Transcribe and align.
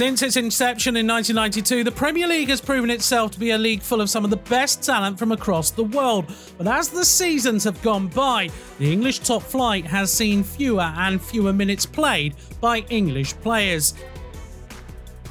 Since 0.00 0.22
its 0.22 0.36
inception 0.38 0.96
in 0.96 1.06
1992, 1.06 1.84
the 1.84 1.92
Premier 1.92 2.26
League 2.26 2.48
has 2.48 2.62
proven 2.62 2.88
itself 2.88 3.32
to 3.32 3.38
be 3.38 3.50
a 3.50 3.58
league 3.58 3.82
full 3.82 4.00
of 4.00 4.08
some 4.08 4.24
of 4.24 4.30
the 4.30 4.38
best 4.38 4.82
talent 4.82 5.18
from 5.18 5.30
across 5.30 5.70
the 5.70 5.84
world. 5.84 6.24
But 6.56 6.68
as 6.68 6.88
the 6.88 7.04
seasons 7.04 7.64
have 7.64 7.82
gone 7.82 8.08
by, 8.08 8.48
the 8.78 8.90
English 8.90 9.18
top 9.18 9.42
flight 9.42 9.84
has 9.84 10.10
seen 10.10 10.42
fewer 10.42 10.90
and 10.96 11.20
fewer 11.20 11.52
minutes 11.52 11.84
played 11.84 12.34
by 12.62 12.78
English 12.88 13.34
players. 13.42 13.92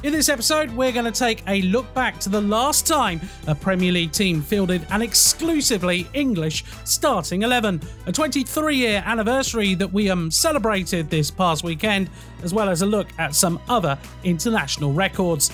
In 0.02 0.14
this 0.14 0.30
episode, 0.30 0.70
we're 0.70 0.92
going 0.92 1.04
to 1.04 1.12
take 1.12 1.42
a 1.46 1.60
look 1.60 1.92
back 1.92 2.18
to 2.20 2.30
the 2.30 2.40
last 2.40 2.86
time 2.86 3.20
a 3.46 3.54
Premier 3.54 3.92
League 3.92 4.12
team 4.12 4.40
fielded 4.40 4.86
an 4.88 5.02
exclusively 5.02 6.08
English 6.14 6.64
starting 6.84 7.42
11, 7.42 7.82
a 8.06 8.12
23 8.12 8.76
year 8.76 9.02
anniversary 9.04 9.74
that 9.74 9.92
we 9.92 10.08
um, 10.08 10.30
celebrated 10.30 11.10
this 11.10 11.30
past 11.30 11.64
weekend, 11.64 12.08
as 12.42 12.54
well 12.54 12.70
as 12.70 12.80
a 12.80 12.86
look 12.86 13.08
at 13.18 13.34
some 13.34 13.60
other 13.68 13.98
international 14.24 14.94
records. 14.94 15.50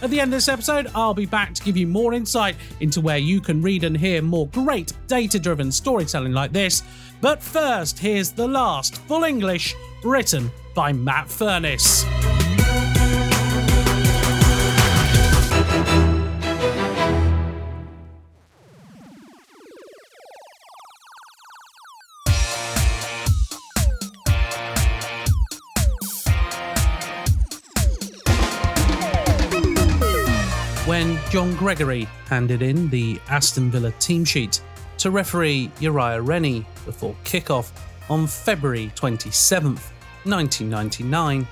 At 0.00 0.10
the 0.10 0.20
end 0.20 0.32
of 0.32 0.36
this 0.36 0.48
episode, 0.48 0.86
I'll 0.94 1.12
be 1.12 1.26
back 1.26 1.54
to 1.54 1.62
give 1.64 1.76
you 1.76 1.88
more 1.88 2.14
insight 2.14 2.54
into 2.78 3.00
where 3.00 3.18
you 3.18 3.40
can 3.40 3.60
read 3.60 3.82
and 3.82 3.96
hear 3.96 4.22
more 4.22 4.46
great 4.46 4.92
data 5.08 5.40
driven 5.40 5.72
storytelling 5.72 6.34
like 6.34 6.52
this. 6.52 6.84
But 7.20 7.42
first, 7.42 7.98
here's 7.98 8.30
the 8.30 8.46
last 8.46 8.98
full 9.08 9.24
English 9.24 9.74
written 10.04 10.52
by 10.72 10.92
Matt 10.92 11.28
Furness. 11.28 12.04
John 31.38 31.54
Gregory 31.54 32.08
handed 32.26 32.62
in 32.62 32.88
the 32.88 33.20
Aston 33.28 33.70
Villa 33.70 33.92
team 34.00 34.24
sheet 34.24 34.60
to 34.96 35.12
referee 35.12 35.70
Uriah 35.78 36.20
Rennie 36.20 36.66
before 36.84 37.14
kickoff 37.22 37.70
on 38.10 38.26
February 38.26 38.90
27th, 38.96 39.92
1999, 40.24 41.46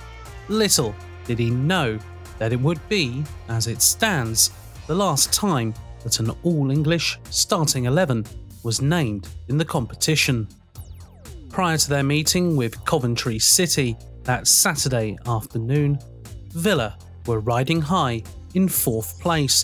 little 0.49 0.93
did 1.23 1.39
he 1.39 1.49
know 1.49 1.97
that 2.37 2.51
it 2.51 2.59
would 2.59 2.85
be, 2.89 3.23
as 3.47 3.67
it 3.67 3.81
stands, 3.81 4.51
the 4.87 4.93
last 4.93 5.31
time 5.31 5.73
that 6.03 6.19
an 6.19 6.31
all 6.43 6.69
English 6.69 7.17
starting 7.29 7.85
11 7.85 8.25
was 8.63 8.81
named 8.81 9.29
in 9.47 9.57
the 9.57 9.63
competition. 9.63 10.49
Prior 11.49 11.77
to 11.77 11.89
their 11.89 12.03
meeting 12.03 12.57
with 12.57 12.83
Coventry 12.83 13.39
City 13.39 13.95
that 14.23 14.47
Saturday 14.47 15.17
afternoon, 15.25 15.97
Villa 16.49 16.97
were 17.25 17.39
riding 17.39 17.79
high 17.79 18.21
in 18.53 18.67
fourth 18.67 19.17
place 19.21 19.63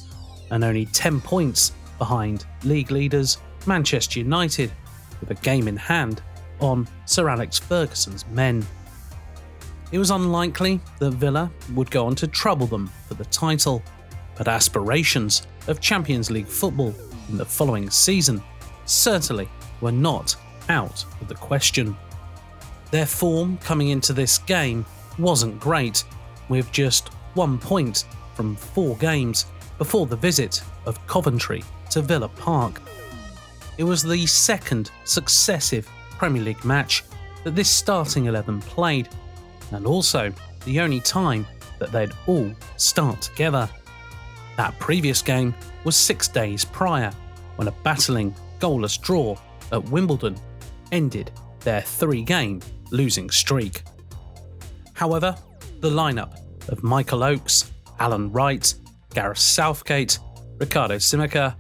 and 0.54 0.64
only 0.64 0.86
10 0.86 1.20
points 1.20 1.74
behind 1.98 2.46
league 2.64 2.92
leaders 2.92 3.40
Manchester 3.66 4.20
United, 4.20 4.72
with 5.20 5.32
a 5.32 5.42
game 5.42 5.68
in 5.68 5.76
hand 5.76 6.22
on 6.60 6.88
Sir 7.06 7.28
Alex 7.28 7.58
Ferguson's 7.58 8.26
men. 8.28 8.66
It 9.92 9.98
was 9.98 10.12
unlikely 10.12 10.80
that 11.00 11.12
Villa 11.12 11.52
would 11.74 11.90
go 11.90 12.06
on 12.06 12.16
to 12.16 12.28
trouble 12.28 12.68
them 12.68 12.90
for 13.08 13.16
the 13.16 13.26
title, 13.26 13.82
but 14.38 14.48
aspirations 14.48 15.48
of 15.68 15.80
Champions 15.80 16.30
League 16.30 16.48
football 16.48 16.94
in 17.30 17.38
the 17.38 17.46
following 17.46 17.90
season 17.90 18.42
certainly 18.86 19.50
were 19.82 19.92
not 19.92 20.36
out 20.70 21.04
of 21.20 21.28
the 21.28 21.36
question. 21.36 21.96
Their 22.92 23.06
form 23.08 23.58
coming 23.58 23.90
into 23.90 24.14
this 24.14 24.38
game 24.38 24.86
wasn't 25.18 25.60
great, 25.60 26.04
with 26.50 26.72
just 26.72 27.10
one 27.34 27.58
point 27.58 28.06
from 28.36 28.56
four 28.56 28.96
games 28.98 29.46
before 29.78 30.06
the 30.06 30.16
visit 30.16 30.62
of 30.86 31.06
Coventry 31.08 31.64
to 31.92 32.02
Villa 32.02 32.30
Park. 32.30 32.82
It 33.78 33.84
was 33.84 34.04
the 34.04 34.26
second 34.26 34.92
successive 35.04 35.90
Premier 36.18 36.44
League 36.44 36.64
match 36.64 37.04
that 37.44 37.56
this 37.56 37.70
starting 37.70 38.26
11 38.26 38.62
played, 38.62 39.10
and 39.72 39.86
also 39.86 40.32
the 40.66 40.80
only 40.80 41.00
time 41.00 41.46
that 41.80 41.92
they'd 41.92 42.12
all 42.28 42.52
start 42.78 43.22
together. 43.22 43.68
That 44.58 44.78
previous 44.80 45.22
game 45.22 45.54
was 45.84 45.96
six 45.96 46.28
days 46.28 46.64
prior, 46.64 47.12
when 47.56 47.68
a 47.68 47.72
battling, 47.84 48.34
goalless 48.60 49.02
draw 49.02 49.36
at 49.72 49.84
Wimbledon 49.86 50.36
ended 50.92 51.32
their 51.62 51.82
three 51.82 52.22
game 52.22 52.62
losing 52.92 53.30
streak. 53.30 53.84
However, 54.94 55.36
the 55.80 55.90
lineup 55.90 56.40
of 56.70 56.84
Michael 56.84 57.24
Oakes, 57.24 57.72
Alan 58.00 58.32
Wright, 58.32 58.74
Gareth 59.14 59.38
Southgate, 59.38 60.20
Riccardo 60.60 60.96
Scimeca, 60.96 61.56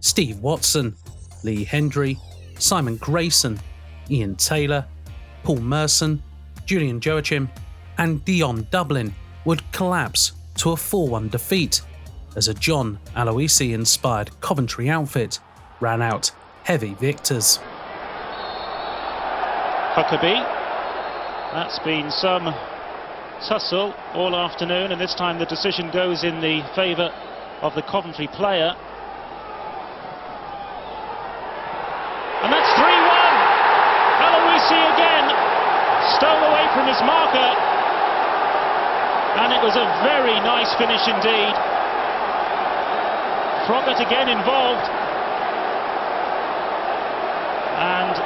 Steve 0.00 0.38
Watson, 0.40 0.94
Lee 1.44 1.64
Hendrie, 1.64 2.18
Simon 2.58 2.96
Grayson, 2.96 3.58
Ian 4.10 4.36
Taylor, 4.36 4.84
Paul 5.42 5.60
Merson, 5.60 6.22
Julian 6.66 7.00
Joachim, 7.00 7.48
and 7.98 8.24
Dion 8.24 8.66
Dublin 8.70 9.14
would 9.44 9.70
collapse 9.72 10.32
to 10.56 10.72
a 10.72 10.76
4 10.76 11.08
1 11.08 11.28
defeat 11.28 11.82
as 12.36 12.48
a 12.48 12.54
John 12.54 12.98
Aloisi 13.16 13.72
inspired 13.72 14.30
Coventry 14.40 14.90
outfit 14.90 15.40
ran 15.80 16.02
out 16.02 16.30
heavy 16.64 16.94
victors. 16.94 17.58
Huckerby. 19.94 20.44
That's 21.52 21.78
been 21.80 22.10
some 22.10 22.54
tussle 23.46 23.94
all 24.14 24.34
afternoon, 24.34 24.90
and 24.92 25.00
this 25.00 25.14
time 25.14 25.38
the 25.38 25.46
decision 25.46 25.90
goes 25.90 26.24
in 26.24 26.40
the 26.40 26.62
favour 26.74 27.10
of 27.62 27.74
the 27.74 27.82
Coventry 27.82 28.26
player. 28.28 28.74
And 32.42 32.50
that's 32.52 32.72
3 32.74 32.86
1. 32.86 32.90
Aloisi 34.26 34.80
again 34.94 35.26
stole 36.18 36.42
away 36.50 36.66
from 36.74 36.86
his 36.86 36.98
marker. 37.06 37.50
And 39.38 39.52
it 39.54 39.62
was 39.62 39.76
a 39.76 39.86
very 40.02 40.34
nice 40.42 40.74
finish 40.74 41.06
indeed. 41.06 41.54
Froggatt 43.66 44.00
again 44.02 44.28
involved. 44.28 44.88
And 47.78 48.16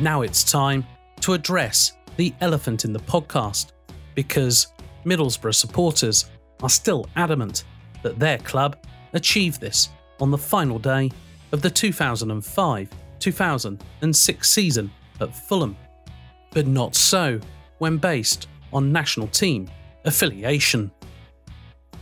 Now 0.08 0.22
it's 0.22 0.50
time 0.50 0.86
to 1.20 1.34
address 1.34 1.98
the 2.16 2.34
elephant 2.40 2.86
in 2.86 2.94
the 2.94 3.00
podcast 3.00 3.74
because 4.16 4.68
Middlesbrough 5.06 5.54
supporters 5.54 6.30
are 6.64 6.70
still 6.70 7.10
adamant 7.18 7.66
that 8.04 8.18
their 8.18 8.38
club 8.38 8.78
achieved 9.12 9.60
this 9.60 9.90
on 10.22 10.32
the 10.32 10.38
final 10.38 10.80
day 10.80 11.12
of 11.52 11.62
the 11.62 11.70
2005 11.70 12.90
2006 13.20 14.50
season 14.50 14.90
at 15.20 15.36
Fulham. 15.36 15.76
But 16.52 16.68
not 16.68 16.96
so 16.96 17.42
when 17.80 17.98
based 17.98 18.48
on 18.72 18.94
national 18.94 19.28
team 19.28 19.70
affiliation. 20.06 20.90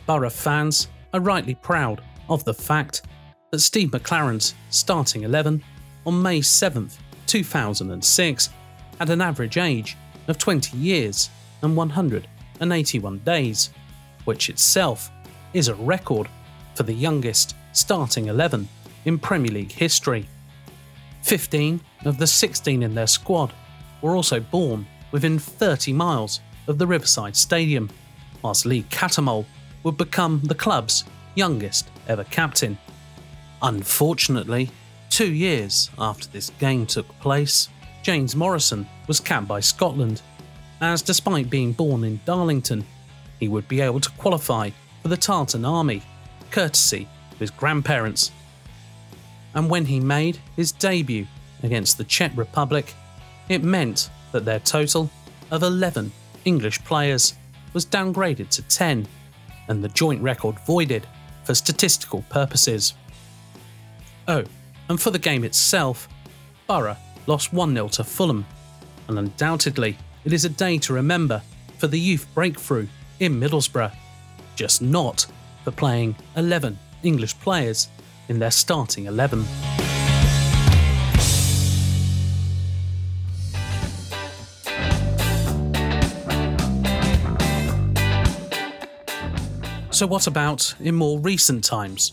Borough 0.06 0.30
fans 0.30 0.90
are 1.12 1.22
rightly 1.22 1.56
proud 1.56 2.04
of 2.30 2.44
the 2.44 2.54
fact 2.54 3.02
that 3.50 3.62
Steve 3.62 3.90
McClaren's 3.90 4.54
starting 4.70 5.24
11 5.24 5.64
on 6.06 6.22
May 6.22 6.42
7th, 6.42 6.98
2006 7.28 8.50
had 9.00 9.10
an 9.10 9.22
average 9.22 9.58
age 9.58 9.98
of 10.28 10.38
20 10.38 10.78
years 10.78 11.30
and 11.62 11.76
181 11.76 13.20
days, 13.20 13.70
which 14.26 14.50
itself 14.50 15.12
is 15.54 15.68
a 15.68 15.76
record 15.76 16.28
for 16.76 16.84
the 16.84 16.94
youngest 16.94 17.56
starting 17.74 18.28
11 18.28 18.68
in 19.06 19.20
Premier 19.20 19.52
League 19.52 19.72
history. 19.72 20.28
15 21.24 21.80
of 22.06 22.18
the 22.18 22.28
16 22.28 22.84
in 22.84 22.96
their 22.96 23.08
squad 23.08 23.52
were 24.02 24.16
also 24.16 24.40
born 24.40 24.86
within 25.12 25.40
30 25.40 25.94
miles 25.94 26.40
of 26.68 26.78
the 26.78 26.88
Riverside 26.88 27.36
Stadium, 27.36 27.90
whilst 28.42 28.66
Lee 28.66 28.84
Cattermole 28.90 29.46
would 29.84 29.98
become 29.98 30.42
the 30.44 30.56
club's 30.56 31.04
youngest 31.36 31.90
ever 32.08 32.24
captain. 32.26 32.78
Unfortunately, 33.62 34.70
two 35.16 35.34
years 35.34 35.90
after 35.98 36.28
this 36.28 36.50
game 36.60 36.86
took 36.86 37.08
place, 37.22 37.70
James 38.04 38.36
Morrison 38.36 38.86
was 39.08 39.22
capped 39.22 39.48
by 39.48 39.62
Scotland, 39.62 40.22
as 40.82 41.02
despite 41.02 41.50
being 41.50 41.72
born 41.72 42.04
in 42.04 42.20
Darlington, 42.26 42.86
he 43.40 43.48
would 43.48 43.66
be 43.70 43.80
able 43.80 44.02
to 44.02 44.10
qualify 44.18 44.70
for 45.02 45.08
the 45.08 45.16
Tartan 45.16 45.64
Army, 45.64 46.02
courtesy 46.52 47.08
of 47.32 47.40
his 47.40 47.50
grandparents. 47.50 48.32
And 49.54 49.70
when 49.70 49.86
he 49.86 50.02
made 50.02 50.38
his 50.58 50.74
debut 50.74 51.28
against 51.64 51.98
the 51.98 52.04
Czech 52.04 52.34
Republic, 52.36 52.94
it 53.48 53.64
meant 53.64 54.10
that 54.34 54.44
their 54.44 54.60
total 54.60 55.10
of 55.50 55.64
11 55.64 56.12
English 56.44 56.84
players 56.84 57.36
was 57.72 57.86
downgraded 57.86 58.50
to 58.50 58.64
10, 58.64 59.08
and 59.70 59.82
the 59.82 59.88
joint 59.88 60.22
record 60.22 60.60
voided 60.68 61.08
for 61.46 61.56
statistical 61.56 62.26
purposes. 62.28 62.96
Oh, 64.28 64.44
and 64.90 65.02
for 65.02 65.12
the 65.12 65.20
game 65.20 65.44
itself, 65.44 66.08
Borough 66.68 66.98
lost 67.28 67.54
1 67.54 67.74
0 67.74 67.88
to 67.90 68.04
Fulham, 68.04 68.46
and 69.08 69.20
undoubtedly 69.20 69.98
it 70.24 70.34
is 70.34 70.46
a 70.46 70.50
day 70.50 70.78
to 70.80 70.94
remember 70.94 71.42
for 71.78 71.88
the 71.88 72.00
youth 72.00 72.28
breakthrough 72.34 72.88
in 73.20 73.40
Middlesbrough, 73.40 73.94
just 74.56 74.82
not 74.82 75.26
for 75.64 75.72
playing 75.72 76.16
11 76.36 76.78
English 77.04 77.38
players 77.40 77.90
in 78.30 78.40
their 78.40 78.52
starting 78.52 79.06
11. 79.06 79.46
So, 89.92 90.06
what 90.06 90.28
about 90.28 90.76
in 90.82 90.94
more 90.94 91.20
recent 91.20 91.64
times? 91.64 92.12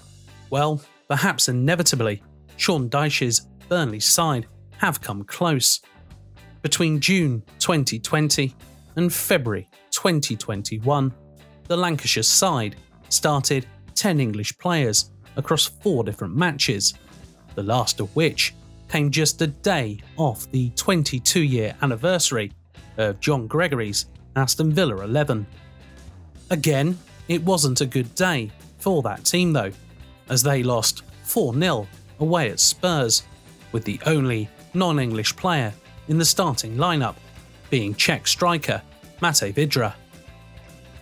Well, 0.51 0.81
perhaps 1.09 1.49
inevitably, 1.49 2.23
Sean 2.63 2.89
Dyche's 2.89 3.49
Burnley 3.69 3.99
side 3.99 4.47
have 4.79 5.01
come 5.01 5.25
close. 5.25 5.81
Between 6.63 7.01
June 7.01 7.43
2020 7.59 8.55
and 8.95 9.13
February 9.13 9.69
2021, 9.91 11.13
the 11.67 11.77
Lancashire 11.77 12.23
side 12.23 12.77
started 13.09 13.67
10 13.97 14.21
English 14.21 14.57
players 14.59 15.11
across 15.35 15.67
four 15.67 16.05
different 16.05 16.37
matches, 16.37 16.95
the 17.57 17.65
last 17.65 17.99
of 17.99 18.15
which 18.15 18.55
came 18.89 19.11
just 19.11 19.43
a 19.43 19.49
day 19.49 19.99
off 20.17 20.49
the 20.53 20.71
22 20.77 21.43
year 21.43 21.75
anniversary 21.83 22.53
of 22.97 23.19
John 23.19 23.49
Gregory's 23.49 24.07
Aston 24.37 24.73
Villa 24.73 25.03
11. 25.03 25.45
Again, 26.51 26.97
it 27.27 27.43
wasn't 27.43 27.81
a 27.81 27.87
good 27.87 28.15
day 28.15 28.53
for 28.79 29.03
that 29.03 29.25
team 29.25 29.53
though, 29.53 29.73
as 30.29 30.45
they 30.45 30.63
lost 30.63 31.03
4 31.25 31.55
0 31.55 31.89
away 32.23 32.51
at 32.51 32.61
Spurs, 32.61 33.23
with 33.73 33.85
the 33.85 34.01
only 34.07 34.49
non 34.73 34.99
English 34.99 35.37
player 35.37 35.73
in 36.09 36.19
the 36.19 36.25
starting 36.25 36.77
lineup 36.77 37.17
being 37.69 37.95
Czech 37.95 38.27
striker 38.27 38.81
Matej 39.21 39.55
Vydra. 39.55 39.95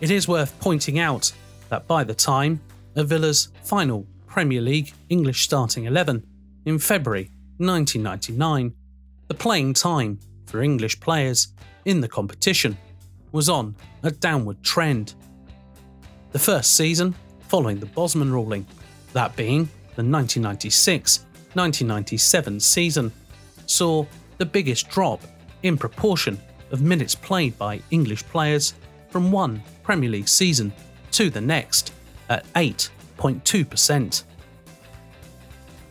It 0.01 0.11
is 0.11 0.27
worth 0.27 0.59
pointing 0.61 0.99
out 0.99 1.33
that 1.69 1.87
by 1.87 2.05
the 2.05 2.15
time 2.15 2.61
of 2.97 3.09
Villa's 3.09 3.49
final 3.63 4.07
Premier 4.27 4.61
League 4.61 4.93
English 5.09 5.43
starting 5.43 5.85
11 5.85 6.25
in 6.65 6.79
February 6.79 7.31
1999, 7.59 8.75
the 9.29 9.35
playing 9.35 9.75
time 9.75 10.19
for 10.47 10.63
English 10.63 10.99
players 11.01 11.49
in 11.85 12.01
the 12.01 12.09
competition 12.09 12.77
was 13.33 13.49
on 13.49 13.75
a 14.03 14.11
downward 14.11 14.63
trend 14.63 15.15
the 16.33 16.39
first 16.39 16.77
season 16.77 17.15
following 17.49 17.81
the 17.81 17.87
Bosman 17.87 18.33
ruling, 18.33 18.67
that 19.13 19.35
being 19.35 19.69
the 20.01 20.13
1996 20.13 21.27
1997 21.55 22.61
season, 22.61 23.13
saw 23.67 24.07
the 24.39 24.47
biggest 24.47 24.89
drop 24.89 25.21
in 25.63 25.77
proportion 25.77 26.41
of 26.71 26.81
minutes 26.81 27.15
played 27.15 27.59
by 27.59 27.81
English 27.91 28.25
players 28.25 28.75
from 29.09 29.33
one 29.33 29.63
Premier 29.83 30.09
League 30.09 30.29
season 30.29 30.73
to 31.11 31.29
the 31.29 31.41
next 31.41 31.93
at 32.29 32.51
8.2%. 32.55 34.23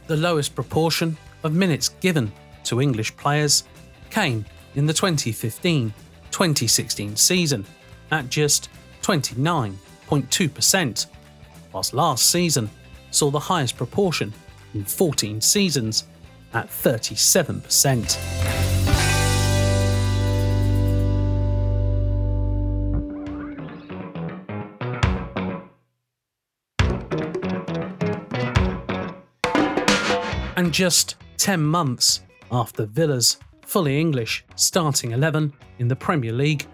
The 0.07 0.17
lowest 0.17 0.55
proportion 0.55 1.17
of 1.43 1.53
minutes 1.53 1.89
given 1.99 2.31
to 2.63 2.81
English 2.81 3.15
players 3.17 3.65
came 4.09 4.45
in 4.75 4.85
the 4.85 4.93
2015 4.93 5.93
2016 6.31 7.15
season 7.15 7.65
at 8.11 8.29
just 8.29 8.69
29 9.01 9.77
0.2%, 10.07 11.05
whilst 11.73 11.93
last 11.93 12.27
season 12.27 12.69
saw 13.11 13.29
the 13.29 13.39
highest 13.39 13.77
proportion 13.77 14.33
in 14.73 14.83
14 14.83 15.41
seasons 15.41 16.05
at 16.53 16.67
37%. 16.69 18.17
And 30.57 30.73
just 30.73 31.15
10 31.37 31.61
months 31.61 32.21
after 32.51 32.85
Villa's 32.85 33.37
fully 33.65 33.97
English 33.99 34.43
starting 34.55 35.11
11 35.11 35.53
in 35.77 35.87
the 35.87 35.95
Premier 35.95 36.33
League, 36.33 36.67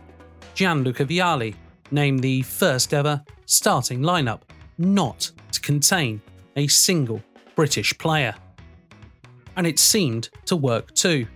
Gianluca 0.56 1.06
Vialli 1.06 1.54
named 1.92 2.22
the 2.22 2.42
first 2.42 2.94
ever 2.94 3.24
starting 3.46 4.02
lineup 4.02 4.42
not 4.78 5.32
to 5.56 5.62
contain 5.62 6.22
a 6.56 6.68
single 6.68 7.22
British 7.56 7.98
player. 7.98 8.36
And 9.58 9.66
it 9.66 9.80
seemed 9.80 10.30
to 10.46 10.56
work 10.56 10.94
too. 10.94 11.28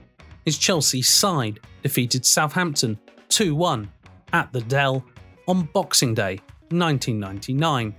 His 0.46 0.58
Chelsea 0.58 1.02
side 1.02 1.60
defeated 1.84 2.26
Southampton 2.26 3.00
2 3.30 3.56
1 3.56 3.90
at 4.34 4.52
the 4.52 4.62
Dell 4.62 5.04
on 5.48 5.64
Boxing 5.74 6.14
Day 6.14 6.40
1999, 6.70 7.96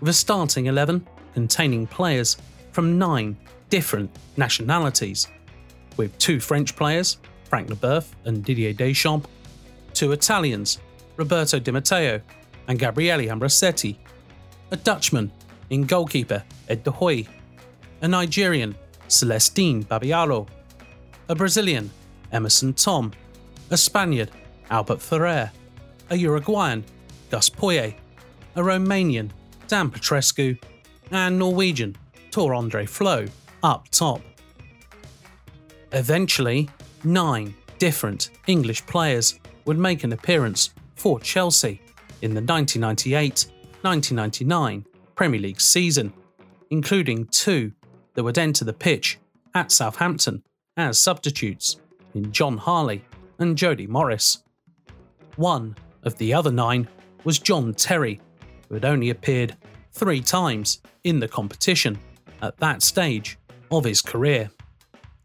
with 0.00 0.08
a 0.08 0.12
starting 0.12 0.66
11 0.66 1.06
containing 1.34 1.86
players 1.86 2.36
from 2.72 2.98
nine 2.98 3.36
different 3.70 4.10
nationalities, 4.36 5.28
with 5.96 6.16
two 6.18 6.40
French 6.40 6.74
players, 6.74 7.18
Frank 7.44 7.68
Leboeuf 7.68 8.08
and 8.24 8.44
Didier 8.44 8.72
Deschamps, 8.72 9.28
two 9.92 10.12
Italians, 10.12 10.78
Roberto 11.16 11.58
Di 11.58 11.70
Matteo, 11.70 12.20
and 12.68 12.78
Gabriele 12.78 13.30
Ambrosetti, 13.30 13.96
a 14.70 14.76
Dutchman 14.76 15.30
in 15.70 15.84
goalkeeper 15.84 16.42
Ed 16.68 16.84
de 16.84 16.90
Goey, 16.90 17.26
a 18.02 18.08
Nigerian 18.08 18.74
Celestine 19.08 19.84
Babayaro, 19.84 20.46
a 21.28 21.34
Brazilian 21.34 21.90
Emerson 22.32 22.72
Thome, 22.74 23.12
a 23.70 23.76
Spaniard 23.76 24.30
Albert 24.70 25.00
Ferrer, 25.00 25.50
a 26.10 26.16
Uruguayan 26.16 26.84
Gus 27.30 27.50
Poyet, 27.50 27.94
a 28.56 28.60
Romanian 28.60 29.30
Dan 29.66 29.90
Petrescu, 29.90 30.58
and 31.10 31.38
Norwegian 31.38 31.96
Tor 32.30 32.54
Andre 32.54 32.86
Flo 32.86 33.26
up 33.62 33.88
top. 33.90 34.20
Eventually, 35.92 36.68
nine 37.04 37.54
different 37.78 38.30
English 38.46 38.84
players 38.86 39.38
would 39.64 39.78
make 39.78 40.04
an 40.04 40.12
appearance 40.12 40.70
for 40.96 41.20
Chelsea 41.20 41.80
in 42.22 42.34
the 42.34 42.40
1998 42.40 43.46
1999 43.82 44.84
Premier 45.18 45.40
League 45.40 45.60
season, 45.60 46.12
including 46.70 47.26
two 47.26 47.72
that 48.14 48.22
would 48.22 48.38
enter 48.38 48.64
the 48.64 48.72
pitch 48.72 49.18
at 49.52 49.72
Southampton 49.72 50.44
as 50.76 51.00
substitutes 51.00 51.80
in 52.14 52.30
Jon 52.30 52.56
Harley 52.56 53.04
and 53.40 53.58
Jody 53.58 53.88
Morris. 53.88 54.44
One 55.34 55.74
of 56.04 56.16
the 56.18 56.32
other 56.32 56.52
nine 56.52 56.86
was 57.24 57.40
John 57.40 57.74
Terry, 57.74 58.20
who 58.68 58.74
had 58.74 58.84
only 58.84 59.10
appeared 59.10 59.56
three 59.90 60.20
times 60.20 60.82
in 61.02 61.18
the 61.18 61.26
competition 61.26 61.98
at 62.40 62.56
that 62.58 62.84
stage 62.84 63.38
of 63.72 63.82
his 63.82 64.00
career. 64.00 64.48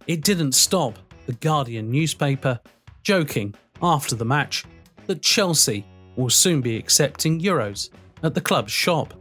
It 0.07 0.23
didn't 0.23 0.53
stop 0.53 0.97
the 1.27 1.33
Guardian 1.33 1.91
newspaper 1.91 2.59
joking 3.03 3.53
after 3.79 4.15
the 4.15 4.25
match 4.25 4.65
that 5.05 5.21
Chelsea 5.21 5.85
will 6.15 6.31
soon 6.31 6.61
be 6.61 6.77
accepting 6.77 7.39
Euros 7.39 7.91
at 8.23 8.33
the 8.33 8.41
club's 8.41 8.71
shop, 8.71 9.13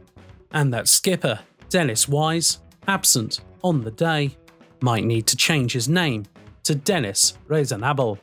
and 0.53 0.73
that 0.73 0.87
skipper 0.87 1.39
Dennis 1.69 2.07
Wise, 2.07 2.59
absent 2.87 3.41
on 3.63 3.83
the 3.83 3.91
day, 3.91 4.37
might 4.81 5.03
need 5.03 5.25
to 5.27 5.35
change 5.35 5.73
his 5.73 5.89
name 5.89 6.25
to 6.63 6.75
Dennis 6.75 7.37
Rezanabel. 7.47 8.19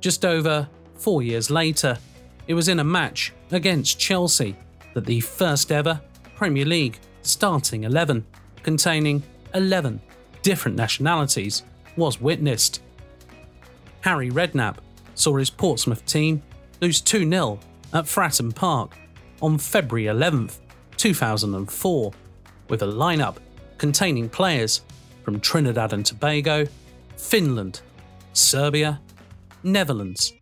Just 0.00 0.24
over 0.24 0.68
four 0.96 1.22
years 1.22 1.50
later, 1.50 1.98
it 2.46 2.54
was 2.54 2.68
in 2.68 2.80
a 2.80 2.84
match 2.84 3.32
against 3.52 3.98
Chelsea 3.98 4.56
that 4.94 5.06
the 5.06 5.20
first 5.20 5.72
ever 5.72 6.00
Premier 6.36 6.64
League 6.64 6.98
starting 7.22 7.84
11, 7.84 8.24
containing 8.62 9.22
11 9.54 10.00
different 10.42 10.76
nationalities, 10.76 11.62
was 11.96 12.20
witnessed. 12.20 12.82
Harry 14.00 14.30
Redknapp 14.30 14.76
saw 15.14 15.36
his 15.36 15.50
Portsmouth 15.50 16.04
team 16.06 16.42
lose 16.80 17.00
2 17.00 17.28
0 17.28 17.58
at 17.92 18.04
Fratton 18.04 18.54
Park 18.54 18.96
on 19.42 19.58
February 19.58 20.06
11th, 20.06 20.58
2004, 20.96 22.12
with 22.68 22.82
a 22.82 22.86
lineup 22.86 23.36
containing 23.78 24.28
players 24.28 24.82
from 25.22 25.40
Trinidad 25.40 25.92
and 25.92 26.04
Tobago, 26.04 26.66
Finland, 27.16 27.80
Serbia, 28.32 29.00
Netherlands, 29.62 30.32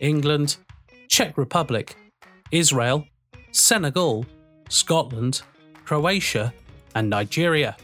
England, 0.00 0.56
Czech 1.08 1.36
Republic, 1.38 1.96
Israel, 2.50 3.06
Senegal, 3.52 4.26
Scotland, 4.68 5.42
Croatia, 5.84 6.52
and 6.94 7.08
Nigeria. 7.08 7.76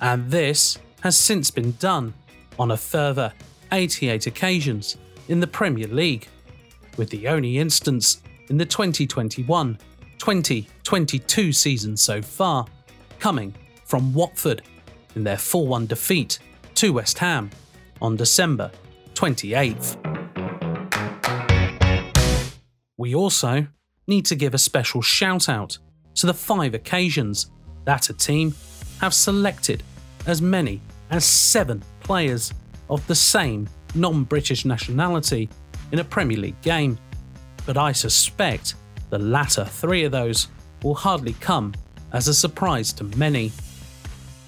And 0.00 0.30
this 0.30 0.78
has 1.00 1.16
since 1.16 1.50
been 1.50 1.72
done 1.78 2.12
on 2.58 2.70
a 2.70 2.76
further 2.76 3.32
88 3.72 4.26
occasions 4.26 4.96
in 5.28 5.40
the 5.40 5.46
Premier 5.46 5.88
League, 5.88 6.28
with 6.96 7.10
the 7.10 7.28
only 7.28 7.58
instance 7.58 8.22
in 8.50 8.58
the 8.58 8.66
2021 8.66 9.78
2022 10.18 11.52
season 11.52 11.96
so 11.96 12.20
far 12.20 12.66
coming 13.18 13.54
from 13.86 14.12
Watford 14.12 14.62
in 15.14 15.24
their 15.24 15.38
4 15.38 15.66
1 15.66 15.86
defeat 15.86 16.38
to 16.74 16.92
West 16.92 17.18
Ham 17.18 17.48
on 18.02 18.16
December 18.16 18.70
28th. 19.14 19.96
We 22.98 23.14
also 23.14 23.66
need 24.06 24.26
to 24.26 24.34
give 24.34 24.52
a 24.52 24.58
special 24.58 25.00
shout 25.00 25.48
out 25.48 25.78
to 26.16 26.26
the 26.26 26.34
five 26.34 26.74
occasions 26.74 27.50
that 27.84 28.10
a 28.10 28.12
team 28.12 28.54
have 29.00 29.14
selected 29.14 29.82
as 30.26 30.42
many 30.42 30.82
as 31.10 31.24
seven 31.24 31.82
players 32.00 32.52
of 32.90 33.06
the 33.06 33.14
same 33.14 33.68
non 33.94 34.24
British 34.24 34.64
nationality 34.64 35.48
in 35.92 36.00
a 36.00 36.04
Premier 36.04 36.38
League 36.38 36.60
game. 36.60 36.98
But 37.70 37.78
I 37.78 37.92
suspect 37.92 38.74
the 39.10 39.18
latter 39.20 39.64
three 39.64 40.02
of 40.02 40.10
those 40.10 40.48
will 40.82 40.96
hardly 40.96 41.34
come 41.34 41.72
as 42.12 42.26
a 42.26 42.34
surprise 42.34 42.92
to 42.94 43.04
many. 43.16 43.52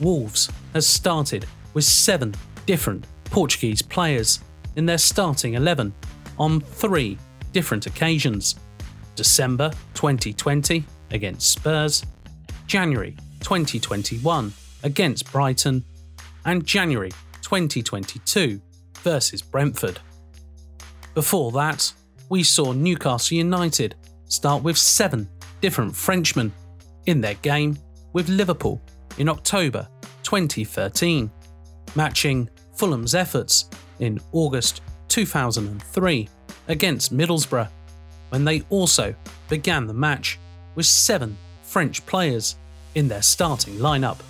Wolves 0.01 0.51
has 0.73 0.89
started 0.89 1.47
with 1.73 1.85
seven 1.85 2.35
different 2.67 3.07
Portuguese 3.27 3.81
players 3.81 4.41
in 4.75 4.87
their 4.87 4.99
starting 4.99 5.55
11 5.55 5.95
on 6.37 6.63
three 6.63 7.17
different 7.53 7.87
occasions 7.87 8.57
December 9.15 9.71
2020 9.95 10.85
against 11.13 11.53
Spurs, 11.53 12.05
January 12.67 13.15
2021 13.39 14.53
against 14.83 15.31
Brighton, 15.31 15.85
and 16.45 16.67
January 16.67 17.13
2022 17.41 18.61
versus 19.05 19.43
Brentford. 19.43 20.01
Before 21.15 21.53
that, 21.53 21.93
we 22.33 22.43
saw 22.43 22.73
Newcastle 22.73 23.37
United 23.37 23.95
start 24.25 24.63
with 24.63 24.79
seven 24.79 25.29
different 25.61 25.95
Frenchmen 25.95 26.51
in 27.05 27.21
their 27.21 27.35
game 27.35 27.77
with 28.15 28.31
Liverpool 28.31 28.81
in 29.19 29.29
October 29.29 29.87
2013, 30.23 31.31
matching 31.95 32.49
Fulham's 32.75 33.15
efforts 33.15 33.69
in 33.99 34.19
August 34.33 34.81
2003 35.09 36.27
against 36.69 37.15
Middlesbrough, 37.15 37.69
when 38.31 38.47
they 38.47 38.63
also 38.71 39.15
began 39.51 39.87
the 39.87 39.93
match 39.93 40.39
with 40.75 40.87
seven 40.87 41.37
French 41.63 42.07
players 42.07 42.57
in 42.95 43.09
their 43.09 43.21
starting 43.21 43.75
lineup. 43.75 44.21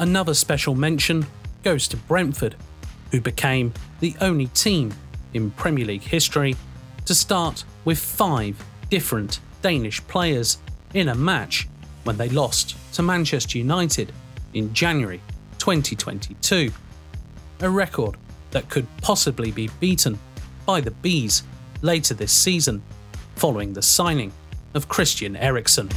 Another 0.00 0.34
special 0.34 0.74
mention 0.74 1.24
goes 1.62 1.86
to 1.86 1.96
Brentford, 1.96 2.56
who 3.12 3.20
became 3.20 3.72
the 4.00 4.16
only 4.20 4.48
team 4.48 4.92
in 5.34 5.50
Premier 5.52 5.84
League 5.84 6.02
history 6.02 6.56
to 7.04 7.14
start 7.14 7.64
with 7.84 7.98
five 7.98 8.62
different 8.90 9.40
Danish 9.62 10.06
players 10.06 10.58
in 10.94 11.08
a 11.08 11.14
match 11.14 11.68
when 12.04 12.16
they 12.16 12.28
lost 12.28 12.76
to 12.94 13.02
Manchester 13.02 13.58
United 13.58 14.12
in 14.54 14.72
January 14.72 15.20
2022. 15.58 16.70
A 17.60 17.70
record 17.70 18.16
that 18.50 18.68
could 18.68 18.86
possibly 19.02 19.50
be 19.50 19.70
beaten 19.80 20.18
by 20.64 20.80
the 20.80 20.90
Bees 20.90 21.42
later 21.82 22.14
this 22.14 22.32
season, 22.32 22.82
following 23.34 23.72
the 23.72 23.82
signing 23.82 24.32
of 24.74 24.88
Christian 24.88 25.36
Eriksen. 25.36 25.88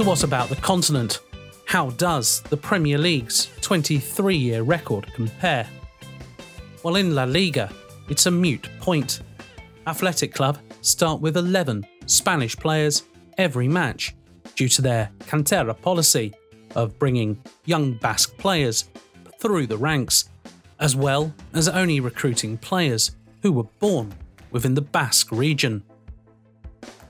So, 0.00 0.06
what 0.06 0.24
about 0.24 0.48
the 0.48 0.56
continent? 0.56 1.20
How 1.66 1.90
does 1.90 2.40
the 2.48 2.56
Premier 2.56 2.96
League's 2.96 3.50
23 3.60 4.34
year 4.34 4.62
record 4.62 5.12
compare? 5.12 5.68
Well, 6.82 6.96
in 6.96 7.14
La 7.14 7.24
Liga, 7.24 7.70
it's 8.08 8.24
a 8.24 8.30
mute 8.30 8.70
point. 8.80 9.20
Athletic 9.86 10.32
Club 10.32 10.56
start 10.80 11.20
with 11.20 11.36
11 11.36 11.86
Spanish 12.06 12.56
players 12.56 13.02
every 13.36 13.68
match 13.68 14.14
due 14.54 14.68
to 14.68 14.80
their 14.80 15.10
cantera 15.18 15.78
policy 15.78 16.32
of 16.76 16.98
bringing 16.98 17.38
young 17.66 17.92
Basque 17.92 18.34
players 18.38 18.88
through 19.38 19.66
the 19.66 19.76
ranks, 19.76 20.30
as 20.78 20.96
well 20.96 21.30
as 21.52 21.68
only 21.68 22.00
recruiting 22.00 22.56
players 22.56 23.10
who 23.42 23.52
were 23.52 23.68
born 23.80 24.14
within 24.50 24.72
the 24.72 24.80
Basque 24.80 25.30
region. 25.30 25.82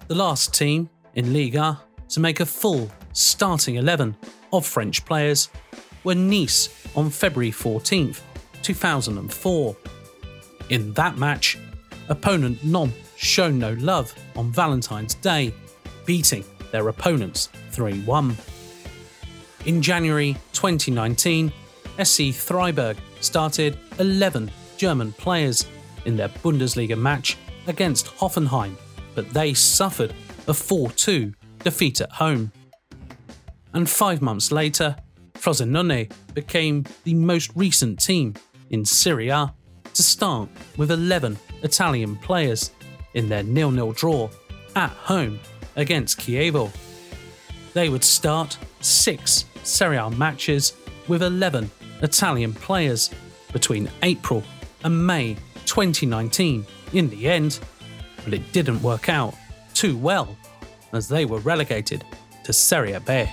The 0.08 0.16
last 0.16 0.52
team 0.52 0.90
in 1.14 1.32
Liga 1.32 1.80
to 2.10 2.20
make 2.20 2.40
a 2.40 2.46
full 2.46 2.90
starting 3.12 3.76
11 3.76 4.16
of 4.52 4.66
French 4.66 5.04
players 5.04 5.48
were 6.04 6.14
Nice 6.14 6.68
on 6.96 7.10
February 7.10 7.50
14, 7.50 8.14
2004. 8.62 9.76
In 10.70 10.92
that 10.94 11.18
match, 11.18 11.58
opponent 12.08 12.62
Nantes 12.64 12.96
shown 13.16 13.58
no 13.58 13.74
love 13.74 14.14
on 14.36 14.50
Valentine's 14.50 15.14
Day, 15.14 15.54
beating 16.06 16.44
their 16.72 16.88
opponents 16.88 17.48
3 17.70 18.00
1. 18.02 18.36
In 19.66 19.82
January 19.82 20.36
2019, 20.52 21.52
SC 22.02 22.32
Freiburg 22.32 22.96
started 23.20 23.78
11 23.98 24.50
German 24.78 25.12
players 25.12 25.66
in 26.06 26.16
their 26.16 26.28
Bundesliga 26.28 26.96
match 26.96 27.36
against 27.66 28.06
Hoffenheim, 28.06 28.74
but 29.14 29.28
they 29.30 29.52
suffered 29.52 30.14
a 30.48 30.54
4 30.54 30.90
2 30.92 31.34
defeat 31.62 32.00
at 32.00 32.12
home. 32.12 32.52
And 33.72 33.88
five 33.88 34.20
months 34.20 34.50
later, 34.50 34.96
Frosinone 35.34 36.10
became 36.34 36.84
the 37.04 37.14
most 37.14 37.50
recent 37.54 38.00
team 38.00 38.34
in 38.70 38.84
Serie 38.84 39.28
A 39.28 39.52
to 39.94 40.02
start 40.02 40.48
with 40.76 40.90
11 40.90 41.38
Italian 41.62 42.16
players 42.16 42.72
in 43.14 43.28
their 43.28 43.42
nil-nil 43.42 43.92
draw 43.92 44.28
at 44.76 44.90
home 44.90 45.40
against 45.76 46.20
Chievo. 46.20 46.70
They 47.72 47.88
would 47.88 48.04
start 48.04 48.58
six 48.80 49.44
Serie 49.62 49.96
A 49.96 50.10
matches 50.10 50.74
with 51.08 51.22
11 51.22 51.70
Italian 52.02 52.52
players 52.52 53.10
between 53.52 53.90
April 54.02 54.42
and 54.84 55.06
May 55.06 55.34
2019 55.66 56.66
in 56.92 57.10
the 57.10 57.28
end, 57.28 57.60
but 58.24 58.34
it 58.34 58.52
didn't 58.52 58.82
work 58.82 59.08
out 59.08 59.34
too 59.74 59.96
well 59.96 60.36
as 60.92 61.08
they 61.08 61.24
were 61.24 61.40
relegated 61.40 62.04
to 62.44 62.52
Serie 62.52 62.96
B. 63.06 63.26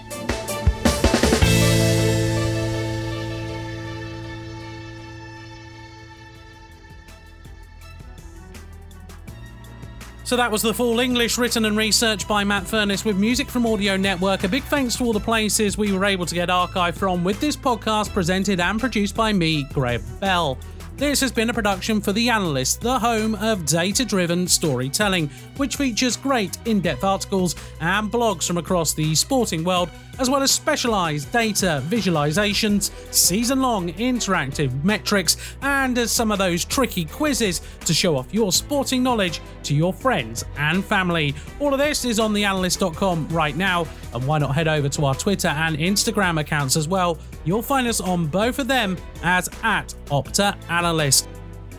So 10.27 10.35
that 10.35 10.51
was 10.51 10.61
the 10.61 10.73
full 10.73 10.99
English 10.99 11.37
written 11.37 11.63
and 11.63 11.77
researched 11.77 12.27
by 12.27 12.43
Matt 12.43 12.67
Furness 12.67 13.05
with 13.05 13.15
music 13.15 13.49
from 13.49 13.65
Audio 13.65 13.95
Network. 13.95 14.43
A 14.43 14.49
big 14.49 14.63
thanks 14.63 14.97
to 14.97 15.05
all 15.05 15.13
the 15.13 15.21
places 15.21 15.77
we 15.77 15.93
were 15.93 16.03
able 16.03 16.25
to 16.25 16.35
get 16.35 16.49
archive 16.49 16.97
from 16.97 17.23
with 17.23 17.39
this 17.39 17.55
podcast 17.55 18.13
presented 18.13 18.59
and 18.59 18.77
produced 18.77 19.15
by 19.15 19.31
me, 19.31 19.63
Greg 19.71 20.01
Bell. 20.19 20.57
This 20.97 21.21
has 21.21 21.31
been 21.31 21.51
a 21.51 21.53
production 21.53 22.01
for 22.01 22.11
The 22.11 22.27
Analyst, 22.29 22.81
the 22.81 22.97
home 22.97 23.35
of 23.35 23.67
data 23.67 24.03
driven 24.03 24.47
storytelling, 24.47 25.29
which 25.57 25.75
features 25.75 26.17
great 26.17 26.57
in 26.65 26.81
depth 26.81 27.03
articles 27.03 27.55
and 27.79 28.11
blogs 28.11 28.47
from 28.47 28.57
across 28.57 28.95
the 28.95 29.13
sporting 29.13 29.63
world, 29.63 29.91
as 30.17 30.27
well 30.27 30.41
as 30.41 30.49
specialised 30.49 31.31
data 31.31 31.83
visualizations, 31.85 32.89
season 33.13 33.61
long 33.61 33.89
interactive 33.93 34.83
metrics, 34.83 35.37
and 35.61 35.99
as 35.99 36.11
some 36.11 36.31
of 36.31 36.39
those 36.39 36.65
tricky 36.65 37.05
quizzes 37.05 37.61
to 37.81 37.93
show 37.93 38.17
off 38.17 38.33
your 38.33 38.51
sporting 38.51 39.03
knowledge 39.03 39.39
to 39.61 39.75
your 39.75 39.93
friends 39.93 40.45
and 40.57 40.83
family. 40.83 41.35
All 41.59 41.73
of 41.73 41.79
this 41.79 42.05
is 42.05 42.19
on 42.19 42.33
theanalyst.com 42.33 43.29
right 43.29 43.55
now, 43.55 43.85
and 44.15 44.25
why 44.25 44.39
not 44.39 44.55
head 44.55 44.67
over 44.67 44.89
to 44.89 45.05
our 45.05 45.13
Twitter 45.13 45.49
and 45.49 45.77
Instagram 45.77 46.39
accounts 46.39 46.75
as 46.75 46.87
well? 46.87 47.19
You'll 47.47 47.61
find 47.61 47.87
us 47.87 48.01
on 48.01 48.27
both 48.27 48.59
of 48.59 48.67
them 48.67 48.97
as 49.23 49.49
at 49.63 49.95
Opta 50.07 50.57
Analyst. 50.69 51.29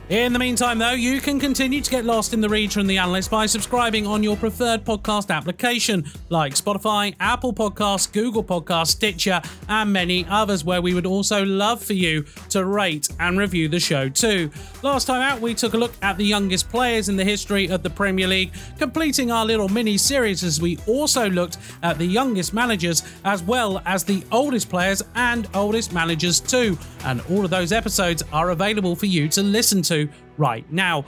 In 0.08 0.32
the 0.32 0.38
meantime, 0.38 0.78
though, 0.78 0.92
you 0.92 1.20
can 1.20 1.38
continue 1.38 1.82
to 1.82 1.90
get 1.90 2.06
lost 2.06 2.32
in 2.32 2.40
the 2.40 2.48
reads 2.48 2.72
from 2.72 2.86
the 2.86 2.96
analyst 2.96 3.30
by 3.30 3.44
subscribing 3.44 4.06
on 4.06 4.22
your 4.22 4.38
preferred 4.38 4.82
podcast 4.82 5.28
application 5.28 6.06
like 6.30 6.54
Spotify, 6.54 7.14
Apple 7.20 7.52
Podcasts, 7.52 8.10
Google 8.10 8.42
Podcasts, 8.42 8.92
Stitcher, 8.92 9.42
and 9.68 9.92
many 9.92 10.24
others, 10.30 10.64
where 10.64 10.80
we 10.80 10.94
would 10.94 11.04
also 11.04 11.44
love 11.44 11.84
for 11.84 11.92
you 11.92 12.22
to 12.48 12.64
rate 12.64 13.10
and 13.20 13.38
review 13.38 13.68
the 13.68 13.78
show 13.78 14.08
too. 14.08 14.50
Last 14.82 15.04
time 15.04 15.20
out, 15.20 15.42
we 15.42 15.52
took 15.52 15.74
a 15.74 15.76
look 15.76 15.92
at 16.00 16.16
the 16.16 16.24
youngest 16.24 16.70
players 16.70 17.10
in 17.10 17.16
the 17.16 17.24
history 17.24 17.68
of 17.68 17.82
the 17.82 17.90
Premier 17.90 18.28
League, 18.28 18.52
completing 18.78 19.30
our 19.30 19.44
little 19.44 19.68
mini 19.68 19.98
series 19.98 20.42
as 20.42 20.58
we 20.58 20.78
also 20.86 21.28
looked 21.28 21.58
at 21.82 21.98
the 21.98 22.06
youngest 22.06 22.54
managers 22.54 23.02
as 23.26 23.42
well 23.42 23.82
as 23.84 24.04
the 24.04 24.24
oldest 24.32 24.70
players 24.70 25.02
and 25.16 25.48
oldest 25.52 25.92
managers 25.92 26.40
too. 26.40 26.78
And 27.04 27.20
all 27.30 27.44
of 27.44 27.50
those 27.50 27.72
episodes 27.72 28.22
are 28.32 28.50
available 28.50 28.96
for 28.96 29.04
you 29.04 29.28
to 29.28 29.42
listen 29.42 29.82
to 29.82 29.97
right 30.36 30.70
now. 30.72 31.04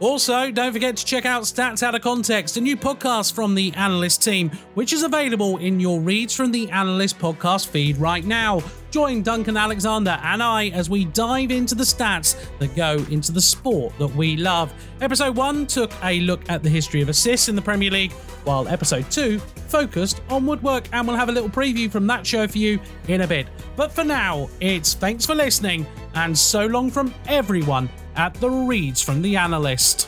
Also, 0.00 0.50
don't 0.50 0.72
forget 0.72 0.96
to 0.96 1.04
check 1.04 1.26
out 1.26 1.42
Stats 1.42 1.82
Out 1.82 1.94
of 1.94 2.00
Context, 2.00 2.56
a 2.56 2.60
new 2.60 2.74
podcast 2.74 3.34
from 3.34 3.54
the 3.54 3.70
Analyst 3.74 4.22
team, 4.22 4.50
which 4.72 4.94
is 4.94 5.02
available 5.02 5.58
in 5.58 5.78
your 5.78 6.00
Reads 6.00 6.34
from 6.34 6.50
the 6.50 6.70
Analyst 6.70 7.18
podcast 7.18 7.68
feed 7.68 7.98
right 7.98 8.24
now. 8.24 8.62
Join 8.90 9.22
Duncan 9.22 9.58
Alexander 9.58 10.18
and 10.22 10.42
I 10.42 10.68
as 10.68 10.88
we 10.88 11.04
dive 11.04 11.50
into 11.50 11.74
the 11.74 11.84
stats 11.84 12.34
that 12.60 12.74
go 12.74 12.94
into 13.10 13.30
the 13.30 13.42
sport 13.42 13.92
that 13.98 14.08
we 14.08 14.38
love. 14.38 14.72
Episode 15.02 15.36
1 15.36 15.66
took 15.66 15.92
a 16.02 16.20
look 16.20 16.48
at 16.48 16.62
the 16.62 16.70
history 16.70 17.02
of 17.02 17.10
assists 17.10 17.50
in 17.50 17.54
the 17.54 17.62
Premier 17.62 17.90
League, 17.90 18.12
while 18.44 18.66
episode 18.68 19.10
2 19.10 19.38
focused 19.68 20.22
on 20.30 20.46
woodwork, 20.46 20.84
and 20.94 21.06
we'll 21.06 21.16
have 21.16 21.28
a 21.28 21.32
little 21.32 21.50
preview 21.50 21.90
from 21.90 22.06
that 22.06 22.26
show 22.26 22.48
for 22.48 22.56
you 22.56 22.80
in 23.08 23.20
a 23.20 23.26
bit. 23.26 23.48
But 23.76 23.92
for 23.92 24.02
now, 24.02 24.48
it's 24.60 24.94
thanks 24.94 25.26
for 25.26 25.34
listening 25.34 25.86
and 26.14 26.36
so 26.36 26.64
long 26.64 26.90
from 26.90 27.14
everyone 27.28 27.90
at 28.20 28.34
the 28.34 28.50
Reads 28.50 29.00
from 29.00 29.22
the 29.22 29.34
Analyst. 29.34 30.06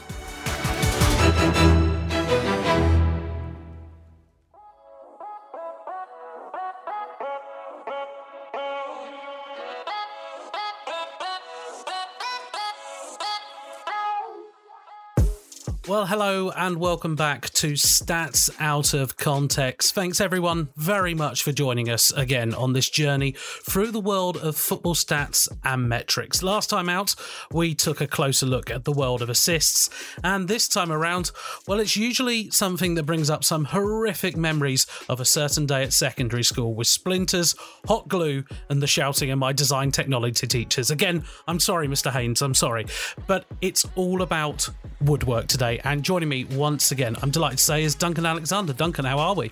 Well, 16.03 16.09
hello 16.09 16.51
and 16.57 16.79
welcome 16.79 17.15
back 17.15 17.51
to 17.51 17.75
Stats 17.75 18.51
Out 18.59 18.93
of 18.93 19.17
Context. 19.17 19.95
Thanks 19.95 20.21
everyone 20.21 20.71
very 20.75 21.15
much 21.15 21.45
for 21.45 21.53
joining 21.53 21.89
us 21.89 22.11
again 22.15 22.55
on 22.55 22.73
this 22.73 22.91
journey 22.91 23.37
through 23.39 23.93
the 23.93 24.01
world 24.01 24.37
of 24.37 24.57
football 24.57 24.97
stats 24.97 25.47
and 25.63 25.89
metrics. 25.89 26.43
Last 26.43 26.71
time 26.71 26.89
out, 26.89 27.15
we 27.53 27.77
took 27.77 28.01
a 28.01 28.09
closer 28.09 28.47
look 28.47 28.69
at 28.69 28.83
the 28.83 28.91
world 28.91 29.23
of 29.23 29.31
assists, 29.31 29.91
and 30.25 30.49
this 30.49 30.67
time 30.67 30.91
around, 30.91 31.31
well, 31.69 31.79
it's 31.79 31.97
usually 31.97 32.51
something 32.51 32.97
that 32.97 33.05
brings 33.05 33.31
up 33.31 33.45
some 33.45 33.67
horrific 33.67 34.37
memories 34.37 34.89
of 35.09 35.21
a 35.21 35.25
certain 35.25 35.67
day 35.67 35.85
at 35.85 35.93
secondary 35.93 36.43
school 36.43 36.75
with 36.75 36.89
splinters, 36.89 37.55
hot 37.87 38.09
glue, 38.09 38.43
and 38.69 38.83
the 38.83 38.89
shouting 38.89 39.31
of 39.31 39.39
my 39.39 39.53
design 39.53 39.93
technology 39.93 40.49
teachers. 40.49 40.91
Again, 40.91 41.23
I'm 41.47 41.61
sorry, 41.61 41.87
Mr. 41.87 42.11
Haynes, 42.11 42.43
I'm 42.43 42.55
sorry, 42.55 42.87
but 43.29 43.45
it's 43.61 43.87
all 43.95 44.23
about 44.23 44.69
woodwork 45.01 45.47
today 45.47 45.81
and 45.93 46.03
joining 46.03 46.31
me 46.31 46.45
once 46.45 46.91
again, 46.91 47.15
I'm 47.21 47.31
delighted 47.31 47.59
to 47.59 47.65
say, 47.65 47.83
is 47.83 47.95
Duncan 47.95 48.25
Alexander. 48.25 48.73
Duncan, 48.73 49.05
how 49.05 49.19
are 49.19 49.35
we? 49.35 49.51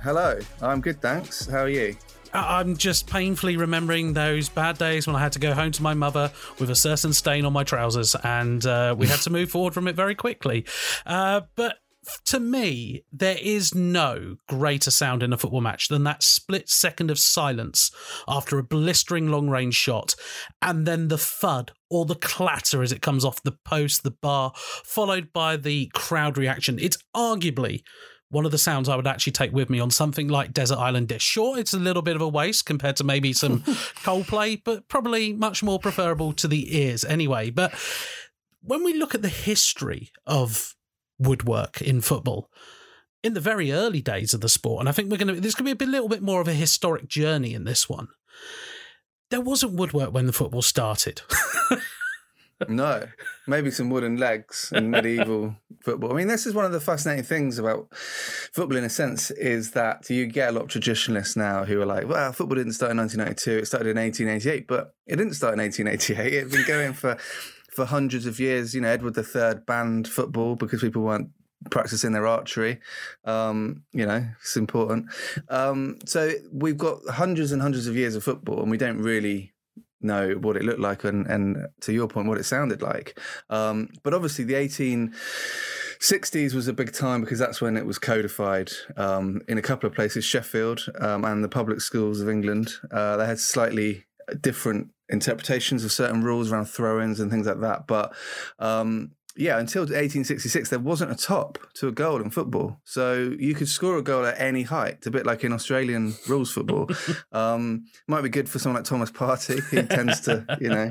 Hello, 0.00 0.38
I'm 0.60 0.80
good, 0.80 1.02
thanks. 1.02 1.44
How 1.44 1.62
are 1.62 1.68
you? 1.68 1.96
I'm 2.32 2.76
just 2.76 3.10
painfully 3.10 3.56
remembering 3.56 4.12
those 4.12 4.48
bad 4.48 4.78
days 4.78 5.08
when 5.08 5.16
I 5.16 5.18
had 5.18 5.32
to 5.32 5.40
go 5.40 5.52
home 5.52 5.72
to 5.72 5.82
my 5.82 5.92
mother 5.92 6.30
with 6.60 6.70
a 6.70 6.76
certain 6.76 7.12
stain 7.12 7.44
on 7.44 7.52
my 7.52 7.64
trousers, 7.64 8.14
and 8.22 8.64
uh, 8.64 8.94
we 8.96 9.08
had 9.08 9.20
to 9.22 9.30
move 9.30 9.50
forward 9.50 9.74
from 9.74 9.88
it 9.88 9.96
very 9.96 10.14
quickly. 10.14 10.64
Uh, 11.04 11.42
but 11.56 11.78
to 12.24 12.40
me, 12.40 13.04
there 13.12 13.38
is 13.40 13.74
no 13.74 14.36
greater 14.48 14.90
sound 14.90 15.22
in 15.22 15.32
a 15.32 15.38
football 15.38 15.60
match 15.60 15.88
than 15.88 16.04
that 16.04 16.22
split 16.22 16.68
second 16.68 17.10
of 17.10 17.18
silence 17.18 17.90
after 18.26 18.58
a 18.58 18.64
blistering 18.64 19.28
long 19.28 19.48
range 19.48 19.74
shot, 19.74 20.14
and 20.60 20.86
then 20.86 21.08
the 21.08 21.18
thud 21.18 21.72
or 21.90 22.04
the 22.04 22.16
clatter 22.16 22.82
as 22.82 22.90
it 22.90 23.02
comes 23.02 23.24
off 23.24 23.42
the 23.42 23.56
post, 23.64 24.02
the 24.02 24.10
bar, 24.10 24.52
followed 24.56 25.32
by 25.32 25.56
the 25.56 25.90
crowd 25.94 26.36
reaction. 26.36 26.78
It's 26.80 26.98
arguably 27.14 27.82
one 28.30 28.46
of 28.46 28.50
the 28.50 28.58
sounds 28.58 28.88
I 28.88 28.96
would 28.96 29.06
actually 29.06 29.34
take 29.34 29.52
with 29.52 29.68
me 29.68 29.78
on 29.78 29.90
something 29.90 30.26
like 30.26 30.54
Desert 30.54 30.78
Island 30.78 31.08
Discs. 31.08 31.22
Sure, 31.22 31.58
it's 31.58 31.74
a 31.74 31.78
little 31.78 32.02
bit 32.02 32.16
of 32.16 32.22
a 32.22 32.28
waste 32.28 32.64
compared 32.64 32.96
to 32.96 33.04
maybe 33.04 33.32
some 33.34 33.60
Coldplay, 34.04 34.62
but 34.64 34.88
probably 34.88 35.34
much 35.34 35.62
more 35.62 35.78
preferable 35.78 36.32
to 36.32 36.48
the 36.48 36.76
ears 36.76 37.04
anyway. 37.04 37.50
But 37.50 37.74
when 38.62 38.82
we 38.82 38.94
look 38.94 39.14
at 39.14 39.20
the 39.20 39.28
history 39.28 40.10
of 40.26 40.74
woodwork 41.26 41.80
in 41.80 42.00
football 42.00 42.50
in 43.22 43.34
the 43.34 43.40
very 43.40 43.72
early 43.72 44.00
days 44.00 44.34
of 44.34 44.40
the 44.40 44.48
sport. 44.48 44.80
And 44.80 44.88
I 44.88 44.92
think 44.92 45.10
we're 45.10 45.16
going 45.16 45.34
to, 45.34 45.40
there's 45.40 45.54
going 45.54 45.70
to 45.70 45.76
be 45.76 45.84
a 45.84 45.88
little 45.88 46.08
bit 46.08 46.22
more 46.22 46.40
of 46.40 46.48
a 46.48 46.54
historic 46.54 47.08
journey 47.08 47.54
in 47.54 47.64
this 47.64 47.88
one. 47.88 48.08
There 49.30 49.40
wasn't 49.40 49.74
woodwork 49.74 50.12
when 50.12 50.26
the 50.26 50.32
football 50.32 50.62
started. 50.62 51.22
no, 52.68 53.08
maybe 53.46 53.70
some 53.70 53.90
wooden 53.90 54.16
legs 54.16 54.72
in 54.74 54.90
medieval 54.90 55.56
football. 55.82 56.12
I 56.12 56.16
mean, 56.16 56.28
this 56.28 56.46
is 56.46 56.54
one 56.54 56.64
of 56.64 56.72
the 56.72 56.80
fascinating 56.80 57.24
things 57.24 57.58
about 57.58 57.88
football, 57.94 58.76
in 58.76 58.84
a 58.84 58.90
sense, 58.90 59.30
is 59.30 59.70
that 59.70 60.08
you 60.10 60.26
get 60.26 60.50
a 60.50 60.52
lot 60.52 60.64
of 60.64 60.68
traditionalists 60.68 61.36
now 61.36 61.64
who 61.64 61.80
are 61.80 61.86
like, 61.86 62.08
well, 62.08 62.32
football 62.32 62.56
didn't 62.56 62.74
start 62.74 62.90
in 62.90 62.98
1992, 62.98 63.62
it 63.62 63.66
started 63.66 63.90
in 63.90 63.96
1888, 63.96 64.66
but 64.66 64.94
it 65.06 65.16
didn't 65.16 65.34
start 65.34 65.54
in 65.54 65.60
1888. 65.60 66.32
It 66.32 66.42
had 66.42 66.52
been 66.52 66.66
going 66.66 66.92
for 66.92 67.16
for 67.72 67.84
hundreds 67.84 68.26
of 68.26 68.38
years. 68.38 68.74
You 68.74 68.82
know, 68.82 68.88
Edward 68.88 69.16
III 69.16 69.62
banned 69.66 70.08
football 70.08 70.56
because 70.56 70.80
people 70.80 71.02
weren't 71.02 71.30
practicing 71.70 72.12
their 72.12 72.26
archery. 72.26 72.80
Um, 73.24 73.84
you 73.92 74.06
know, 74.06 74.26
it's 74.40 74.56
important. 74.56 75.06
Um, 75.48 75.98
so 76.06 76.32
we've 76.52 76.78
got 76.78 76.98
hundreds 77.08 77.52
and 77.52 77.62
hundreds 77.62 77.86
of 77.86 77.96
years 77.96 78.14
of 78.14 78.24
football, 78.24 78.60
and 78.60 78.70
we 78.70 78.78
don't 78.78 78.98
really 78.98 79.52
know 80.00 80.32
what 80.32 80.56
it 80.56 80.64
looked 80.64 80.80
like, 80.80 81.04
and, 81.04 81.26
and 81.26 81.66
to 81.80 81.92
your 81.92 82.08
point, 82.08 82.28
what 82.28 82.38
it 82.38 82.44
sounded 82.44 82.82
like. 82.82 83.18
Um, 83.50 83.90
but 84.02 84.14
obviously, 84.14 84.44
the 84.44 84.54
1860s 84.54 86.54
was 86.54 86.68
a 86.68 86.72
big 86.72 86.92
time 86.92 87.20
because 87.20 87.38
that's 87.38 87.60
when 87.60 87.76
it 87.76 87.86
was 87.86 87.98
codified 87.98 88.72
um, 88.96 89.42
in 89.48 89.58
a 89.58 89.62
couple 89.62 89.88
of 89.88 89.94
places, 89.94 90.24
Sheffield 90.24 90.86
um, 91.00 91.24
and 91.24 91.44
the 91.44 91.48
public 91.48 91.80
schools 91.80 92.20
of 92.20 92.28
England. 92.28 92.74
Uh, 92.90 93.16
they 93.16 93.26
had 93.26 93.38
slightly 93.38 94.04
different 94.40 94.90
interpretations 95.12 95.84
of 95.84 95.92
certain 95.92 96.22
rules 96.22 96.50
around 96.50 96.66
throw-ins 96.66 97.20
and 97.20 97.30
things 97.30 97.46
like 97.46 97.60
that. 97.60 97.86
But 97.86 98.14
um, 98.58 99.12
yeah, 99.36 99.58
until 99.58 99.82
1866, 99.82 100.68
there 100.68 100.78
wasn't 100.78 101.10
a 101.10 101.14
top 101.14 101.58
to 101.74 101.88
a 101.88 101.92
goal 101.92 102.20
in 102.20 102.30
football. 102.30 102.80
So 102.84 103.34
you 103.38 103.54
could 103.54 103.68
score 103.68 103.96
a 103.96 104.02
goal 104.02 104.26
at 104.26 104.38
any 104.38 104.62
height. 104.62 104.94
It's 104.94 105.06
a 105.06 105.10
bit 105.10 105.24
like 105.24 105.44
in 105.44 105.52
Australian 105.52 106.14
rules 106.28 106.52
football. 106.52 106.90
Um, 107.32 107.86
might 108.08 108.22
be 108.22 108.28
good 108.28 108.48
for 108.48 108.58
someone 108.58 108.80
like 108.80 108.88
Thomas 108.88 109.10
Partey. 109.10 109.62
He 109.70 109.82
tends 109.82 110.20
to, 110.22 110.44
you 110.60 110.68
know, 110.68 110.90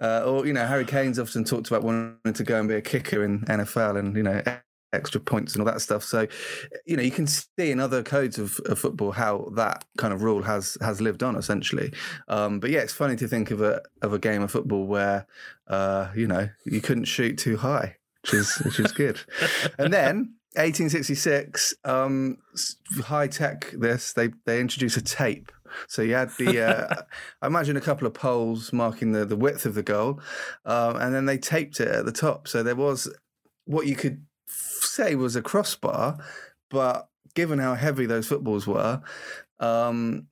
uh, 0.00 0.22
or, 0.24 0.46
you 0.46 0.52
know, 0.52 0.64
Harry 0.66 0.84
Kane's 0.84 1.18
often 1.18 1.44
talked 1.44 1.68
about 1.68 1.82
wanting 1.82 2.32
to 2.32 2.44
go 2.44 2.60
and 2.60 2.68
be 2.68 2.76
a 2.76 2.80
kicker 2.80 3.24
in 3.24 3.40
NFL 3.40 3.98
and, 3.98 4.16
you 4.16 4.22
know, 4.22 4.40
extra 4.94 5.20
points 5.20 5.54
and 5.54 5.60
all 5.60 5.72
that 5.72 5.80
stuff. 5.80 6.02
So, 6.02 6.26
you 6.86 6.96
know, 6.96 7.02
you 7.02 7.10
can 7.10 7.26
see 7.26 7.70
in 7.70 7.80
other 7.80 8.02
codes 8.02 8.38
of, 8.38 8.60
of 8.66 8.78
football 8.78 9.12
how 9.12 9.50
that 9.54 9.84
kind 9.98 10.12
of 10.12 10.22
rule 10.22 10.42
has 10.42 10.78
has 10.80 11.00
lived 11.00 11.22
on 11.22 11.36
essentially. 11.36 11.92
Um, 12.28 12.60
but 12.60 12.70
yeah, 12.70 12.80
it's 12.80 12.92
funny 12.92 13.16
to 13.16 13.28
think 13.28 13.50
of 13.50 13.60
a 13.60 13.82
of 14.02 14.12
a 14.12 14.18
game 14.18 14.42
of 14.42 14.50
football 14.50 14.86
where 14.86 15.26
uh, 15.68 16.08
you 16.14 16.26
know 16.26 16.48
you 16.64 16.80
couldn't 16.80 17.04
shoot 17.04 17.36
too 17.36 17.56
high, 17.56 17.96
which 18.22 18.34
is 18.34 18.56
which 18.64 18.80
is 18.80 18.92
good. 18.92 19.20
and 19.78 19.92
then 19.92 20.34
1866, 20.56 21.74
um, 21.84 22.38
high 23.02 23.26
tech. 23.26 23.72
This 23.76 24.12
they 24.12 24.30
they 24.46 24.60
introduce 24.60 24.96
a 24.96 25.02
tape. 25.02 25.50
So 25.88 26.02
you 26.02 26.14
had 26.14 26.30
the, 26.38 26.60
uh, 26.60 27.02
I 27.42 27.46
imagine 27.48 27.76
a 27.76 27.80
couple 27.80 28.06
of 28.06 28.14
poles 28.14 28.72
marking 28.72 29.10
the, 29.10 29.24
the 29.24 29.34
width 29.34 29.66
of 29.66 29.74
the 29.74 29.82
goal, 29.82 30.20
um, 30.64 30.96
and 30.96 31.12
then 31.12 31.26
they 31.26 31.38
taped 31.38 31.80
it 31.80 31.88
at 31.88 32.04
the 32.04 32.12
top. 32.12 32.46
So 32.46 32.62
there 32.62 32.76
was 32.76 33.12
what 33.64 33.86
you 33.86 33.96
could 33.96 34.24
say 34.94 35.14
was 35.14 35.36
a 35.36 35.42
crossbar, 35.42 36.18
but 36.70 37.08
given 37.34 37.58
how 37.58 37.74
heavy 37.74 38.06
those 38.06 38.26
footballs 38.26 38.66
were, 38.66 39.02
um, 39.60 40.26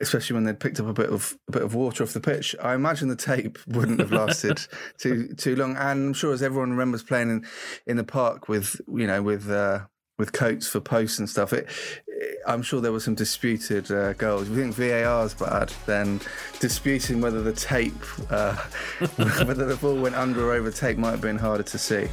especially 0.00 0.34
when 0.34 0.44
they'd 0.44 0.60
picked 0.60 0.80
up 0.80 0.86
a 0.86 0.92
bit 0.92 1.10
of 1.10 1.36
a 1.48 1.52
bit 1.52 1.62
of 1.62 1.74
water 1.74 2.02
off 2.02 2.12
the 2.12 2.20
pitch, 2.20 2.54
I 2.62 2.74
imagine 2.74 3.08
the 3.08 3.16
tape 3.16 3.58
wouldn't 3.66 4.00
have 4.00 4.12
lasted 4.12 4.60
too 4.98 5.34
too 5.34 5.56
long. 5.56 5.76
And 5.76 6.08
I'm 6.08 6.14
sure, 6.14 6.32
as 6.32 6.42
everyone 6.42 6.70
remembers 6.70 7.02
playing 7.02 7.30
in 7.30 7.46
in 7.86 7.96
the 7.96 8.04
park 8.04 8.48
with 8.48 8.80
you 8.88 9.06
know 9.06 9.22
with. 9.22 9.50
Uh, 9.50 9.80
with 10.16 10.32
coats 10.32 10.68
for 10.68 10.78
posts 10.78 11.18
and 11.18 11.28
stuff. 11.28 11.52
It, 11.52 11.68
it, 12.06 12.38
I'm 12.46 12.62
sure 12.62 12.80
there 12.80 12.92
were 12.92 13.00
some 13.00 13.16
disputed 13.16 13.90
uh, 13.90 14.12
goals. 14.12 14.42
If 14.42 14.56
you 14.56 14.62
think 14.62 14.76
VAR 14.76 15.26
is 15.26 15.34
bad, 15.34 15.72
then 15.86 16.20
disputing 16.60 17.20
whether 17.20 17.42
the 17.42 17.52
tape, 17.52 17.92
uh, 18.30 18.54
whether 19.16 19.66
the 19.66 19.76
ball 19.80 19.96
went 19.96 20.14
under 20.14 20.48
or 20.48 20.54
over 20.54 20.70
tape, 20.70 20.98
might 20.98 21.10
have 21.10 21.20
been 21.20 21.38
harder 21.38 21.64
to 21.64 21.78
see. 21.78 22.06